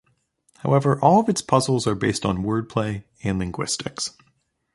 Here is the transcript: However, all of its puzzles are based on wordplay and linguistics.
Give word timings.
However, 0.63 0.99
all 0.99 1.19
of 1.19 1.29
its 1.29 1.43
puzzles 1.43 1.85
are 1.85 1.93
based 1.93 2.25
on 2.25 2.41
wordplay 2.43 3.03
and 3.23 3.37
linguistics. 3.37 4.17